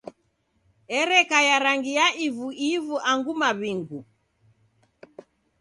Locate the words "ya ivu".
1.99-2.47